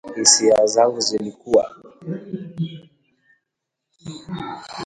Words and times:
Hisia 0.15 0.65
zangu 0.65 0.99
zilikuwa 1.01 1.75